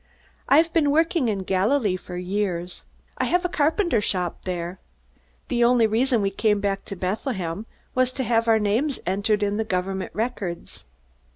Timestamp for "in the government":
9.43-10.09